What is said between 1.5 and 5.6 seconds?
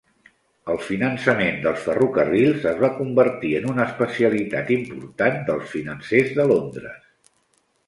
dels ferrocarrils es va convertir en una especialitat important